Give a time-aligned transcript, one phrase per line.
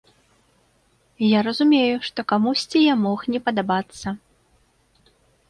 [1.27, 4.17] Я разумею, што камусьці я мог не падабацца.